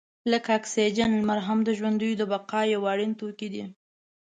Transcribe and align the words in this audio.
لکه 0.31 0.49
اکسیجن، 0.59 1.11
لمر 1.19 1.39
هم 1.47 1.59
د 1.67 1.69
ژوندیو 1.77 2.17
د 2.19 2.23
بقا 2.31 2.61
یو 2.73 2.81
اړین 2.91 3.11
توکی 3.19 3.47
دی. 3.53 3.63